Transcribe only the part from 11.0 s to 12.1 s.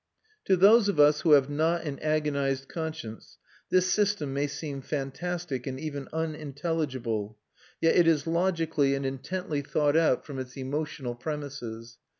premises.